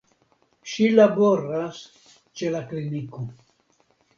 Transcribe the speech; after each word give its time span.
Ŝi 0.71 0.87
laboras 0.99 1.81
ĉe 2.41 2.53
la 2.57 2.63
kliniko. 2.73 3.31